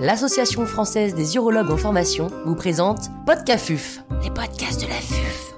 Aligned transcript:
l'Association 0.00 0.66
française 0.66 1.14
des 1.14 1.36
urologues 1.36 1.70
en 1.70 1.76
formation 1.76 2.28
vous 2.44 2.54
présente 2.54 3.10
Podcafuf, 3.26 4.00
les 4.22 4.30
podcasts 4.30 4.80
de 4.80 4.88
la 4.88 4.94
FUF. 4.94 5.54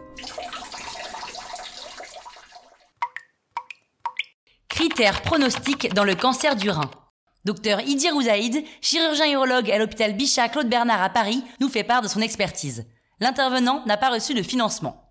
Critères 4.69 5.23
pronostiques 5.23 5.93
dans 5.95 6.05
le 6.05 6.15
cancer 6.15 6.55
du 6.55 6.71
rein. 6.71 6.91
Docteur 7.45 7.81
Idir 7.81 8.15
Ouzaïd, 8.15 8.65
chirurgien 8.81 9.33
urologue 9.33 9.71
à 9.71 9.79
l'hôpital 9.79 10.15
Bichat 10.15 10.49
Claude 10.49 10.69
Bernard 10.69 11.03
à 11.03 11.09
Paris, 11.09 11.43
nous 11.61 11.69
fait 11.69 11.85
part 11.85 12.03
de 12.03 12.09
son 12.09 12.21
expertise. 12.21 12.87
L'intervenant 13.21 13.83
n'a 13.87 13.97
pas 13.97 14.11
reçu 14.11 14.35
de 14.35 14.43
financement. 14.43 15.03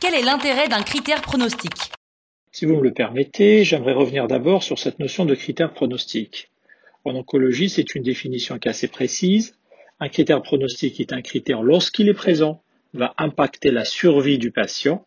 Quel 0.00 0.14
est 0.14 0.22
l'intérêt 0.22 0.68
d'un 0.68 0.82
critère 0.82 1.20
pronostique? 1.22 1.93
Si 2.54 2.66
vous 2.66 2.76
me 2.76 2.84
le 2.84 2.92
permettez, 2.92 3.64
j'aimerais 3.64 3.94
revenir 3.94 4.28
d'abord 4.28 4.62
sur 4.62 4.78
cette 4.78 5.00
notion 5.00 5.24
de 5.24 5.34
critère 5.34 5.74
pronostique. 5.74 6.52
En 7.04 7.16
oncologie, 7.16 7.68
c'est 7.68 7.96
une 7.96 8.04
définition 8.04 8.60
qui 8.60 8.68
est 8.68 8.70
assez 8.70 8.86
précise. 8.86 9.58
Un 9.98 10.08
critère 10.08 10.40
pronostique 10.40 11.00
est 11.00 11.12
un 11.12 11.20
critère, 11.20 11.64
lorsqu'il 11.64 12.08
est 12.08 12.14
présent, 12.14 12.62
va 12.92 13.12
impacter 13.18 13.72
la 13.72 13.84
survie 13.84 14.38
du 14.38 14.52
patient 14.52 15.04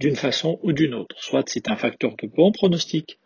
d'une 0.00 0.16
façon 0.16 0.60
ou 0.62 0.72
d'une 0.72 0.92
autre. 0.92 1.16
Soit 1.18 1.48
c'est 1.48 1.70
un 1.70 1.76
facteur 1.76 2.14
de 2.22 2.26
bon 2.26 2.52
pronostic 2.52 3.18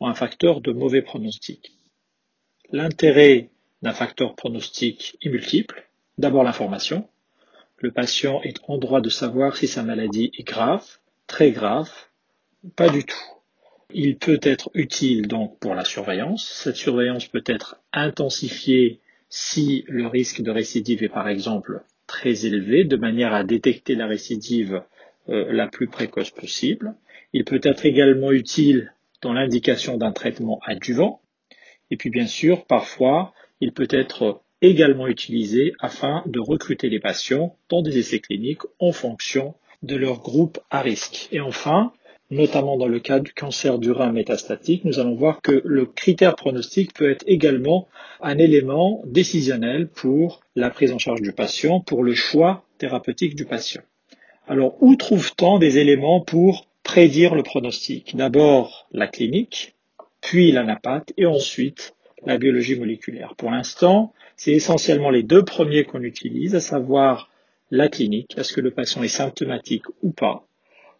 ou 0.00 0.06
un 0.06 0.14
facteur 0.14 0.60
de 0.60 0.72
mauvais 0.72 1.00
pronostic. 1.00 1.72
L'intérêt 2.72 3.48
d'un 3.80 3.94
facteur 3.94 4.34
pronostic 4.34 5.16
est 5.22 5.30
multiple. 5.30 5.88
D'abord 6.18 6.44
l'information. 6.44 7.08
Le 7.78 7.90
patient 7.90 8.42
est 8.42 8.60
en 8.68 8.76
droit 8.76 9.00
de 9.00 9.08
savoir 9.08 9.56
si 9.56 9.66
sa 9.66 9.82
maladie 9.82 10.30
est 10.36 10.46
grave, 10.46 10.98
très 11.26 11.52
grave, 11.52 11.90
pas 12.76 12.88
du 12.88 13.04
tout. 13.04 13.16
Il 13.92 14.16
peut 14.16 14.40
être 14.42 14.70
utile 14.74 15.28
donc 15.28 15.58
pour 15.58 15.74
la 15.74 15.84
surveillance. 15.84 16.48
Cette 16.64 16.76
surveillance 16.76 17.26
peut 17.26 17.44
être 17.46 17.76
intensifiée 17.92 19.00
si 19.28 19.84
le 19.88 20.06
risque 20.06 20.42
de 20.42 20.50
récidive 20.50 21.02
est 21.02 21.08
par 21.08 21.28
exemple 21.28 21.82
très 22.06 22.46
élevé, 22.46 22.84
de 22.84 22.96
manière 22.96 23.32
à 23.32 23.44
détecter 23.44 23.94
la 23.94 24.06
récidive 24.06 24.82
euh, 25.28 25.52
la 25.52 25.66
plus 25.66 25.88
précoce 25.88 26.30
possible. 26.30 26.94
Il 27.32 27.44
peut 27.44 27.60
être 27.62 27.86
également 27.86 28.32
utile 28.32 28.92
dans 29.22 29.32
l'indication 29.32 29.96
d'un 29.96 30.12
traitement 30.12 30.60
adjuvant. 30.64 31.20
Et 31.90 31.96
puis 31.96 32.10
bien 32.10 32.26
sûr, 32.26 32.64
parfois, 32.66 33.32
il 33.60 33.72
peut 33.72 33.88
être 33.90 34.42
également 34.60 35.06
utilisé 35.06 35.72
afin 35.80 36.22
de 36.26 36.40
recruter 36.40 36.88
les 36.88 37.00
patients 37.00 37.56
dans 37.68 37.82
des 37.82 37.98
essais 37.98 38.20
cliniques 38.20 38.62
en 38.78 38.92
fonction 38.92 39.54
de 39.82 39.96
leur 39.96 40.20
groupe 40.20 40.58
à 40.70 40.80
risque. 40.80 41.28
Et 41.32 41.40
enfin, 41.40 41.92
notamment 42.34 42.76
dans 42.76 42.88
le 42.88 43.00
cas 43.00 43.20
du 43.20 43.32
cancer 43.32 43.78
du 43.78 43.90
rein 43.90 44.12
métastatique, 44.12 44.84
nous 44.84 44.98
allons 44.98 45.14
voir 45.14 45.40
que 45.40 45.62
le 45.64 45.86
critère 45.86 46.34
pronostic 46.34 46.92
peut 46.92 47.10
être 47.10 47.24
également 47.26 47.88
un 48.20 48.38
élément 48.38 49.02
décisionnel 49.06 49.88
pour 49.88 50.40
la 50.56 50.70
prise 50.70 50.92
en 50.92 50.98
charge 50.98 51.22
du 51.22 51.32
patient, 51.32 51.80
pour 51.80 52.02
le 52.02 52.14
choix 52.14 52.64
thérapeutique 52.78 53.36
du 53.36 53.44
patient. 53.44 53.82
Alors, 54.48 54.76
où 54.82 54.96
trouve-t-on 54.96 55.58
des 55.58 55.78
éléments 55.78 56.20
pour 56.20 56.66
prédire 56.82 57.34
le 57.34 57.42
pronostic? 57.42 58.14
D'abord, 58.16 58.86
la 58.92 59.06
clinique, 59.06 59.74
puis 60.20 60.52
l'anapathe 60.52 61.12
et 61.16 61.26
ensuite 61.26 61.94
la 62.26 62.36
biologie 62.36 62.78
moléculaire. 62.78 63.34
Pour 63.36 63.50
l'instant, 63.50 64.12
c'est 64.36 64.52
essentiellement 64.52 65.10
les 65.10 65.22
deux 65.22 65.44
premiers 65.44 65.84
qu'on 65.84 66.02
utilise, 66.02 66.54
à 66.54 66.60
savoir 66.60 67.30
la 67.70 67.88
clinique, 67.88 68.34
est-ce 68.36 68.52
que 68.52 68.60
le 68.60 68.70
patient 68.70 69.02
est 69.02 69.08
symptomatique 69.08 69.84
ou 70.02 70.10
pas, 70.10 70.46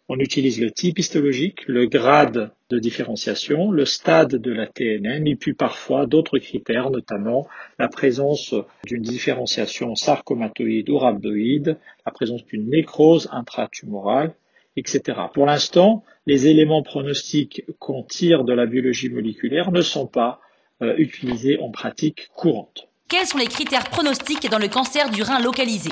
on 0.07 0.19
utilise 0.19 0.61
le 0.61 0.71
type 0.71 0.99
histologique, 0.99 1.67
le 1.67 1.87
grade 1.87 2.51
de 2.69 2.79
différenciation, 2.79 3.71
le 3.71 3.85
stade 3.85 4.35
de 4.35 4.51
la 4.51 4.67
TNM 4.67 5.25
et 5.25 5.35
puis 5.35 5.53
parfois 5.53 6.05
d'autres 6.05 6.37
critères, 6.37 6.91
notamment 6.91 7.47
la 7.79 7.87
présence 7.87 8.53
d'une 8.85 9.01
différenciation 9.01 9.95
sarcomatoïde 9.95 10.89
ou 10.89 10.97
rhabdoïde, 10.97 11.77
la 12.05 12.11
présence 12.11 12.45
d'une 12.45 12.69
nécrose 12.69 13.29
intratumorale, 13.31 14.35
etc. 14.77 15.19
Pour 15.33 15.45
l'instant, 15.45 16.03
les 16.27 16.47
éléments 16.47 16.83
pronostiques 16.83 17.63
qu'on 17.79 18.03
tire 18.03 18.43
de 18.43 18.53
la 18.53 18.65
biologie 18.67 19.09
moléculaire 19.09 19.71
ne 19.71 19.81
sont 19.81 20.07
pas 20.07 20.39
euh, 20.81 20.93
utilisés 20.97 21.57
en 21.59 21.71
pratique 21.71 22.27
courante. 22.35 22.87
Quels 23.07 23.25
sont 23.25 23.37
les 23.37 23.47
critères 23.47 23.89
pronostiques 23.89 24.49
dans 24.49 24.59
le 24.59 24.67
cancer 24.67 25.09
du 25.09 25.23
rein 25.23 25.39
localisé? 25.39 25.91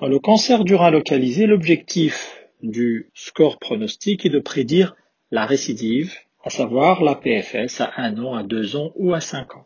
Le 0.00 0.18
cancer 0.18 0.64
du 0.64 0.74
rein 0.74 0.90
localisé, 0.90 1.46
l'objectif 1.46 2.47
du 2.62 3.10
score 3.14 3.58
pronostic 3.58 4.26
est 4.26 4.30
de 4.30 4.38
prédire 4.38 4.94
la 5.30 5.46
récidive, 5.46 6.14
à 6.44 6.50
savoir 6.50 7.02
la 7.02 7.14
PFS 7.14 7.80
à 7.80 7.92
un 7.96 8.18
an, 8.18 8.34
à 8.34 8.42
deux 8.42 8.76
ans 8.76 8.92
ou 8.96 9.14
à 9.14 9.20
cinq 9.20 9.56
ans. 9.56 9.64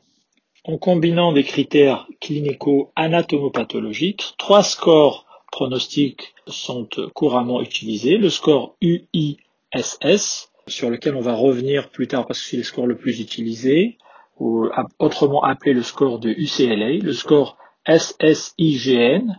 En 0.65 0.79
combinant 0.79 1.33
des 1.33 1.43
critères 1.43 2.07
clinico-anatomopathologiques, 2.21 4.35
trois 4.39 4.63
scores 4.63 5.27
pronostiques 5.51 6.35
sont 6.47 6.89
couramment 7.15 7.61
utilisés. 7.61 8.17
Le 8.17 8.31
score 8.31 8.77
UISS, 8.81 10.53
sur 10.69 10.91
lequel 10.91 11.17
on 11.17 11.21
va 11.21 11.35
revenir 11.35 11.91
plus 11.91 12.07
tard 12.07 12.27
parce 12.27 12.41
que 12.41 12.47
c'est 12.47 12.57
le 12.57 12.63
score 12.63 12.87
le 12.87 12.97
plus 12.97 13.21
utilisé, 13.21 13.99
ou 14.39 14.69
autrement 14.99 15.43
appelé 15.43 15.75
le 15.75 15.83
score 15.83 16.19
de 16.19 16.31
UCLA, 16.31 17.03
le 17.03 17.13
score 17.13 17.59
SSIGN 17.87 19.39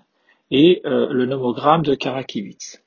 et 0.51 0.83
euh, 0.85 1.07
le 1.09 1.25
nomogramme 1.25 1.81
de 1.81 1.95
Karakiewicz. 1.95 2.82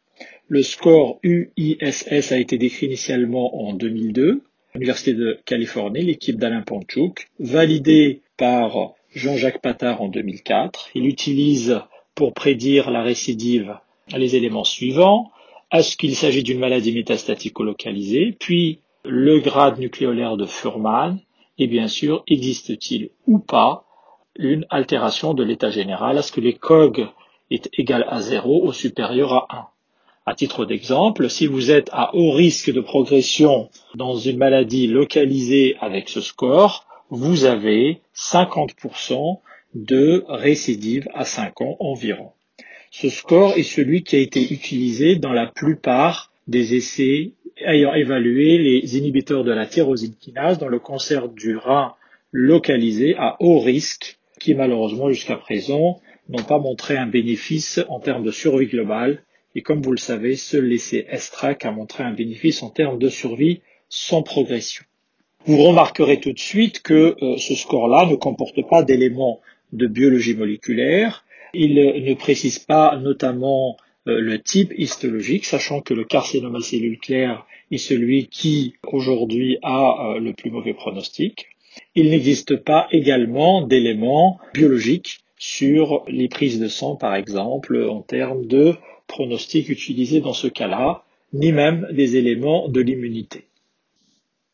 Le 0.48 0.62
score 0.62 1.18
UISS 1.24 2.30
a 2.30 2.36
été 2.38 2.56
décrit 2.56 2.86
initialement 2.86 3.66
en 3.66 3.72
2002 3.72 4.42
à 4.74 4.78
l'Université 4.78 5.12
de 5.12 5.40
Californie, 5.44 6.02
l'équipe 6.02 6.36
d'Alain 6.36 6.62
Panchouk, 6.62 7.28
validé 7.40 8.22
par 8.36 8.92
Jean-Jacques 9.12 9.60
Patard 9.60 10.02
en 10.02 10.08
2004. 10.08 10.90
Il 10.94 11.06
utilise 11.06 11.80
pour 12.14 12.32
prédire 12.32 12.92
la 12.92 13.02
récidive 13.02 13.76
les 14.16 14.36
éléments 14.36 14.62
suivants. 14.62 15.32
Est-ce 15.72 15.96
qu'il 15.96 16.14
s'agit 16.14 16.44
d'une 16.44 16.60
maladie 16.60 16.92
métastatique 16.92 17.58
localisée 17.58 18.36
Puis 18.38 18.78
le 19.04 19.40
grade 19.40 19.80
nucléolaire 19.80 20.36
de 20.36 20.46
Furman 20.46 21.18
et 21.58 21.66
bien 21.66 21.88
sûr, 21.88 22.22
existe-t-il 22.28 23.10
ou 23.26 23.40
pas 23.40 23.84
une 24.38 24.64
altération 24.70 25.34
de 25.34 25.42
l'état 25.42 25.70
général 25.70 26.18
Est-ce 26.18 26.30
que 26.30 26.40
les 26.40 26.54
COG 26.54 27.08
est 27.50 27.68
égal 27.72 28.04
à 28.08 28.20
0 28.20 28.64
ou 28.64 28.72
supérieur 28.72 29.32
à 29.32 29.46
1 29.50 29.75
à 30.26 30.34
titre 30.34 30.64
d'exemple, 30.66 31.30
si 31.30 31.46
vous 31.46 31.70
êtes 31.70 31.88
à 31.92 32.14
haut 32.16 32.32
risque 32.32 32.72
de 32.72 32.80
progression 32.80 33.70
dans 33.94 34.16
une 34.16 34.38
maladie 34.38 34.88
localisée 34.88 35.76
avec 35.80 36.08
ce 36.08 36.20
score, 36.20 36.84
vous 37.10 37.44
avez 37.44 38.00
50% 38.16 39.38
de 39.76 40.24
récidive 40.28 41.08
à 41.14 41.24
5 41.24 41.60
ans 41.60 41.76
environ. 41.78 42.32
Ce 42.90 43.08
score 43.08 43.56
est 43.56 43.62
celui 43.62 44.02
qui 44.02 44.16
a 44.16 44.18
été 44.18 44.52
utilisé 44.52 45.14
dans 45.14 45.32
la 45.32 45.46
plupart 45.46 46.32
des 46.48 46.74
essais 46.74 47.32
ayant 47.64 47.94
évalué 47.94 48.58
les 48.58 48.98
inhibiteurs 48.98 49.44
de 49.44 49.52
la 49.52 49.66
tyrosine 49.66 50.16
kinase 50.16 50.58
dans 50.58 50.68
le 50.68 50.80
cancer 50.80 51.28
du 51.28 51.56
rein 51.56 51.94
localisé 52.32 53.14
à 53.16 53.36
haut 53.38 53.60
risque 53.60 54.18
qui 54.40 54.54
malheureusement 54.54 55.08
jusqu'à 55.08 55.36
présent 55.36 56.00
n'ont 56.28 56.42
pas 56.42 56.58
montré 56.58 56.96
un 56.96 57.06
bénéfice 57.06 57.80
en 57.88 58.00
termes 58.00 58.24
de 58.24 58.32
survie 58.32 58.66
globale 58.66 59.22
et 59.56 59.62
comme 59.62 59.80
vous 59.80 59.92
le 59.92 59.96
savez, 59.96 60.36
seul 60.36 60.66
l'essai 60.66 61.06
ESTRAC 61.10 61.64
a 61.64 61.70
montré 61.70 62.04
un 62.04 62.12
bénéfice 62.12 62.62
en 62.62 62.68
termes 62.68 62.98
de 62.98 63.08
survie 63.08 63.62
sans 63.88 64.22
progression. 64.22 64.84
Vous 65.46 65.56
remarquerez 65.56 66.20
tout 66.20 66.34
de 66.34 66.38
suite 66.38 66.82
que 66.82 67.16
euh, 67.22 67.38
ce 67.38 67.54
score-là 67.54 68.04
ne 68.04 68.16
comporte 68.16 68.68
pas 68.68 68.82
d'éléments 68.82 69.40
de 69.72 69.86
biologie 69.86 70.34
moléculaire. 70.34 71.24
Il 71.54 71.74
ne 71.74 72.14
précise 72.14 72.58
pas 72.58 72.98
notamment 72.98 73.78
euh, 74.08 74.20
le 74.20 74.42
type 74.42 74.74
histologique, 74.76 75.46
sachant 75.46 75.80
que 75.80 75.94
le 75.94 76.04
carcinome 76.04 76.58
claires 77.00 77.46
est 77.70 77.78
celui 77.78 78.26
qui 78.26 78.74
aujourd'hui 78.86 79.56
a 79.62 80.16
euh, 80.16 80.20
le 80.20 80.34
plus 80.34 80.50
mauvais 80.50 80.74
pronostic. 80.74 81.46
Il 81.94 82.10
n'existe 82.10 82.56
pas 82.56 82.88
également 82.90 83.62
d'éléments 83.62 84.38
biologiques 84.52 85.20
sur 85.38 86.04
les 86.08 86.28
prises 86.28 86.60
de 86.60 86.68
sang, 86.68 86.96
par 86.96 87.14
exemple, 87.14 87.86
en 87.88 88.02
termes 88.02 88.44
de 88.44 88.74
pronostic 89.06 89.68
utilisé 89.68 90.20
dans 90.20 90.32
ce 90.32 90.46
cas-là, 90.46 91.04
ni 91.32 91.52
même 91.52 91.88
des 91.92 92.16
éléments 92.16 92.68
de 92.68 92.80
l'immunité. 92.80 93.48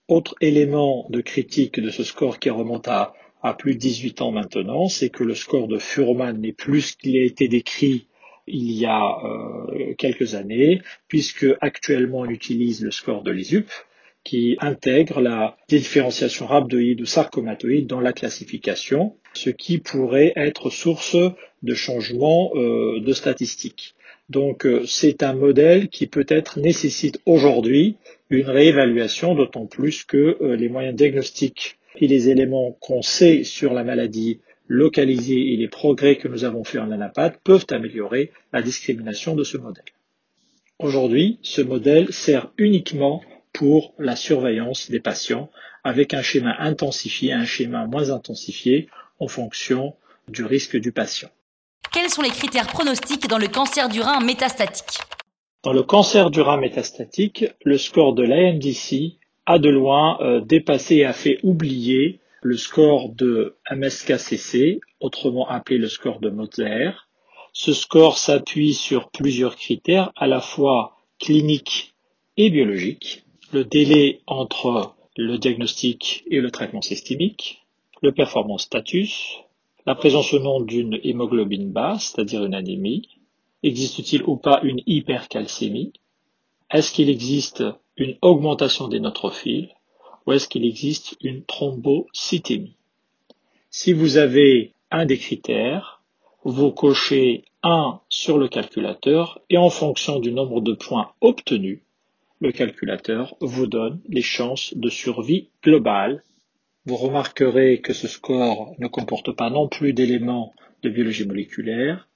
Autre 0.08 0.34
élément 0.40 1.06
de 1.10 1.20
critique 1.20 1.80
de 1.80 1.90
ce 1.90 2.04
score 2.04 2.38
qui 2.38 2.50
remonte 2.50 2.88
à, 2.88 3.14
plus 3.58 3.74
de 3.74 3.78
18 3.78 4.22
ans 4.22 4.30
maintenant, 4.30 4.88
c'est 4.88 5.10
que 5.10 5.24
le 5.24 5.34
score 5.34 5.68
de 5.68 5.78
Furman 5.78 6.38
n'est 6.38 6.52
plus 6.52 6.80
ce 6.82 6.96
qu'il 6.96 7.16
a 7.16 7.24
été 7.24 7.48
décrit 7.48 8.06
il 8.46 8.72
y 8.72 8.86
a 8.86 9.18
euh, 9.24 9.94
quelques 9.98 10.34
années, 10.34 10.82
puisque 11.08 11.46
actuellement 11.60 12.20
on 12.20 12.28
utilise 12.28 12.82
le 12.82 12.90
score 12.90 13.22
de 13.22 13.30
l'ISUP, 13.30 13.70
qui 14.24 14.56
intègre 14.60 15.20
la 15.20 15.56
différenciation 15.68 16.46
rhabdoïde 16.46 17.00
ou 17.00 17.06
sarcomatoïde 17.06 17.86
dans 17.86 18.00
la 18.00 18.12
classification, 18.12 19.16
ce 19.34 19.50
qui 19.50 19.78
pourrait 19.78 20.32
être 20.36 20.70
source 20.70 21.16
de 21.62 21.74
changement 21.74 22.52
euh, 22.54 23.00
de 23.00 23.12
statistiques. 23.12 23.94
Donc 24.28 24.66
euh, 24.66 24.84
c'est 24.86 25.22
un 25.22 25.34
modèle 25.34 25.88
qui 25.88 26.06
peut-être 26.06 26.58
nécessite 26.58 27.20
aujourd'hui 27.26 27.96
une 28.30 28.48
réévaluation, 28.48 29.34
d'autant 29.34 29.66
plus 29.66 30.04
que 30.04 30.38
euh, 30.40 30.56
les 30.56 30.68
moyens 30.68 30.94
diagnostiques 30.94 31.78
et 31.96 32.06
les 32.06 32.30
éléments 32.30 32.72
qu'on 32.80 33.02
sait 33.02 33.44
sur 33.44 33.74
la 33.74 33.84
maladie 33.84 34.40
localisée 34.68 35.52
et 35.52 35.56
les 35.56 35.68
progrès 35.68 36.16
que 36.16 36.28
nous 36.28 36.44
avons 36.44 36.64
faits 36.64 36.80
en 36.80 36.90
anapath 36.90 37.38
peuvent 37.44 37.66
améliorer 37.70 38.32
la 38.52 38.62
discrimination 38.62 39.34
de 39.34 39.44
ce 39.44 39.58
modèle. 39.58 39.84
Aujourd'hui, 40.78 41.38
ce 41.42 41.60
modèle 41.60 42.12
sert 42.12 42.50
uniquement 42.56 43.22
pour 43.52 43.94
la 43.98 44.16
surveillance 44.16 44.90
des 44.90 45.00
patients 45.00 45.50
avec 45.84 46.14
un 46.14 46.22
schéma 46.22 46.56
intensifié, 46.58 47.32
un 47.32 47.44
schéma 47.44 47.86
moins 47.86 48.10
intensifié 48.10 48.88
en 49.18 49.28
fonction 49.28 49.94
du 50.28 50.44
risque 50.44 50.76
du 50.76 50.92
patient. 50.92 51.28
Quels 51.92 52.08
sont 52.08 52.22
les 52.22 52.30
critères 52.30 52.68
pronostiques 52.68 53.28
dans 53.28 53.36
le 53.36 53.48
cancer 53.48 53.90
du 53.90 54.00
rein 54.00 54.20
métastatique 54.20 55.00
Dans 55.62 55.74
le 55.74 55.82
cancer 55.82 56.30
du 56.30 56.40
rein 56.40 56.56
métastatique, 56.56 57.44
le 57.64 57.76
score 57.76 58.14
de 58.14 58.22
l'AMDC 58.22 59.18
a 59.44 59.58
de 59.58 59.68
loin 59.68 60.16
euh, 60.22 60.40
dépassé 60.40 60.96
et 60.96 61.04
a 61.04 61.12
fait 61.12 61.38
oublier 61.42 62.20
le 62.40 62.56
score 62.56 63.10
de 63.10 63.56
MSKCC, 63.70 64.80
autrement 65.00 65.46
appelé 65.48 65.76
le 65.76 65.88
score 65.88 66.20
de 66.20 66.30
Mozart. 66.30 67.08
Ce 67.52 67.74
score 67.74 68.16
s'appuie 68.16 68.72
sur 68.72 69.10
plusieurs 69.10 69.56
critères 69.56 70.12
à 70.16 70.26
la 70.26 70.40
fois 70.40 70.96
cliniques 71.20 71.92
et 72.38 72.48
biologiques. 72.48 73.22
Le 73.52 73.64
délai 73.64 74.22
entre 74.26 74.94
le 75.18 75.36
diagnostic 75.36 76.24
et 76.30 76.40
le 76.40 76.50
traitement 76.50 76.80
systémique, 76.80 77.62
le 78.00 78.12
performance 78.12 78.62
status, 78.62 79.42
la 79.86 79.94
présence 79.94 80.32
ou 80.32 80.38
non 80.38 80.60
d'une 80.60 80.98
hémoglobine 81.02 81.70
basse, 81.70 82.12
c'est-à-dire 82.12 82.44
une 82.44 82.54
anémie, 82.54 83.08
existe-t-il 83.62 84.22
ou 84.24 84.36
pas 84.36 84.60
une 84.62 84.80
hypercalcémie, 84.86 85.92
est-ce 86.70 86.92
qu'il 86.92 87.10
existe 87.10 87.64
une 87.96 88.16
augmentation 88.22 88.88
des 88.88 89.00
neutrophiles 89.00 89.74
ou 90.26 90.32
est-ce 90.32 90.48
qu'il 90.48 90.64
existe 90.64 91.16
une 91.20 91.44
thrombocytémie? 91.44 92.76
Si 93.70 93.92
vous 93.92 94.16
avez 94.16 94.72
un 94.90 95.06
des 95.06 95.18
critères, 95.18 96.02
vous 96.44 96.70
cochez 96.70 97.44
un 97.62 98.00
sur 98.08 98.38
le 98.38 98.48
calculateur 98.48 99.40
et 99.50 99.58
en 99.58 99.70
fonction 99.70 100.18
du 100.18 100.32
nombre 100.32 100.60
de 100.60 100.74
points 100.74 101.12
obtenus, 101.20 101.80
le 102.40 102.52
calculateur 102.52 103.36
vous 103.40 103.66
donne 103.66 104.00
les 104.08 104.22
chances 104.22 104.74
de 104.76 104.88
survie 104.88 105.48
globale 105.62 106.24
vous 106.84 106.96
remarquerez 106.96 107.80
que 107.80 107.92
ce 107.92 108.08
score 108.08 108.74
ne 108.78 108.88
comporte 108.88 109.32
pas 109.32 109.50
non 109.50 109.68
plus 109.68 109.92
d'éléments 109.92 110.52
de 110.82 110.88
biologie 110.88 111.26
moléculaire 111.26 112.08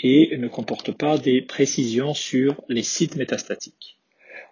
et 0.00 0.36
ne 0.38 0.48
comporte 0.48 0.92
pas 0.92 1.18
des 1.18 1.42
précisions 1.42 2.14
sur 2.14 2.62
les 2.68 2.82
sites 2.82 3.16
métastatiques. 3.16 3.98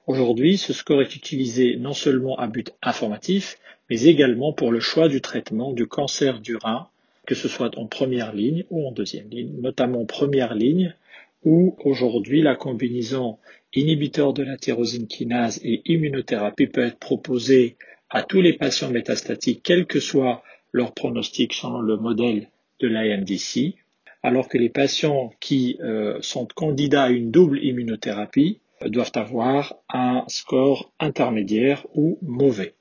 Aujourd'hui, 0.07 0.59
ce 0.59 0.75
score 0.75 1.01
est 1.01 1.17
utilisé 1.17 1.77
non 1.77 1.95
seulement 1.95 2.37
à 2.37 2.47
but 2.47 2.73
informatif, 2.83 3.59
mais 3.89 4.03
également 4.03 4.53
pour 4.53 4.71
le 4.71 4.81
choix 4.81 5.09
du 5.09 5.23
traitement 5.23 5.73
du 5.73 5.87
cancer 5.87 6.41
du 6.41 6.57
rein, 6.57 6.89
que 7.27 7.35
ce 7.35 7.49
soit 7.49 7.79
en 7.79 7.87
première 7.87 8.35
ligne 8.35 8.65
ou 8.69 8.87
en 8.87 8.93
deuxième 8.93 9.31
ligne, 9.31 9.55
notamment 9.61 10.03
en 10.03 10.07
première 10.07 10.55
ligne, 10.55 10.95
où 11.43 11.77
aujourd'hui 11.85 12.43
la 12.43 12.55
combinaison 12.55 13.39
inhibiteur 13.75 14.35
de 14.35 14.43
la 14.43 14.59
tyrosine 14.59 15.07
kinase 15.07 15.59
et 15.63 15.83
immunothérapie 15.87 16.67
peut 16.67 16.85
être 16.85 16.99
proposée 16.99 17.77
à 18.15 18.23
tous 18.23 18.41
les 18.41 18.53
patients 18.53 18.91
métastatiques, 18.91 19.61
quel 19.65 19.87
que 19.87 19.99
soit 19.99 20.45
leur 20.73 20.95
pronostic 20.95 21.53
selon 21.53 21.81
le 21.81 21.97
modèle 21.97 22.49
de 22.79 22.87
l'IMDC, 22.87 23.75
alors 24.23 24.49
que 24.49 24.57
les 24.57 24.71
patients 24.71 25.33
qui 25.41 25.77
euh, 25.81 26.19
sont 26.21 26.47
candidats 26.47 27.05
à 27.05 27.11
une 27.11 27.33
double 27.33 27.63
immunothérapie 27.63 28.61
euh, 28.83 28.89
doivent 28.89 29.11
avoir 29.17 29.75
un 29.93 30.23
score 30.29 30.93
intermédiaire 31.01 31.85
ou 31.95 32.19
mauvais. 32.23 32.75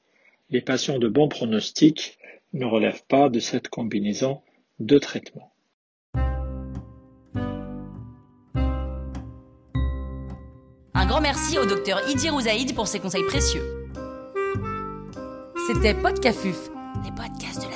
Les 0.52 0.62
patients 0.62 1.00
de 1.00 1.08
bon 1.08 1.28
pronostic 1.28 2.20
ne 2.54 2.66
relèvent 2.66 3.04
pas 3.08 3.30
de 3.30 3.40
cette 3.40 3.70
combinaison 3.70 4.42
de 4.80 5.00
traitements. 5.00 5.52
Un 10.94 11.08
grand 11.08 11.22
merci 11.22 11.58
au 11.58 11.66
docteur 11.66 12.08
Idir 12.08 12.36
Ouzaïd 12.36 12.76
pour 12.76 12.88
ses 12.88 13.00
conseils 13.00 13.26
précieux. 13.26 13.83
C'était 15.66 15.94
Podcafuf, 15.94 16.70
les 17.06 17.12
podcasts 17.12 17.64
de 17.66 17.70
la. 17.70 17.73